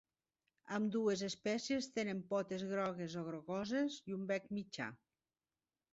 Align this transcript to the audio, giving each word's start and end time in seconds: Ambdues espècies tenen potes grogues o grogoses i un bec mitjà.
Ambdues 0.77 1.21
espècies 1.27 1.89
tenen 1.99 2.23
potes 2.33 2.65
grogues 2.73 3.19
o 3.23 3.27
grogoses 3.31 3.99
i 4.13 4.19
un 4.21 4.29
bec 4.33 4.49
mitjà. 4.61 4.93